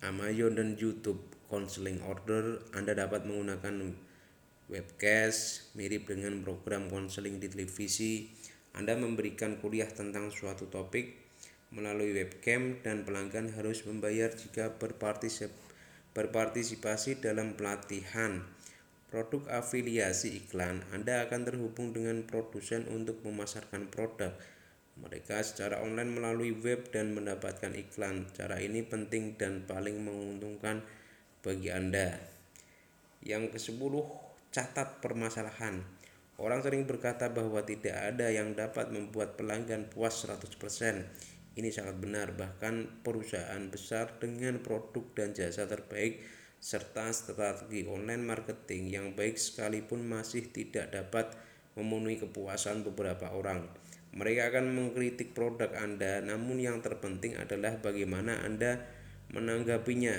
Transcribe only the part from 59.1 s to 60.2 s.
menanggapinya.